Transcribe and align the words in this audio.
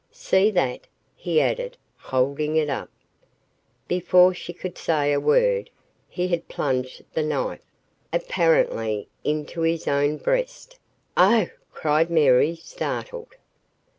"See 0.11 0.49
that?" 0.49 0.87
he 1.15 1.39
added, 1.39 1.77
holding 1.95 2.55
it 2.55 2.71
up. 2.71 2.89
Before 3.87 4.33
she 4.33 4.51
could 4.51 4.75
say 4.75 5.13
a 5.13 5.19
word, 5.19 5.69
he 6.09 6.29
had 6.29 6.47
plunged 6.47 7.03
the 7.13 7.21
knife, 7.21 7.61
apparently, 8.11 9.09
into 9.23 9.61
his 9.61 9.87
own 9.87 10.17
breast. 10.17 10.79
"Oh!" 11.15 11.49
cried 11.71 12.09
Mary, 12.09 12.55
startled. 12.55 13.35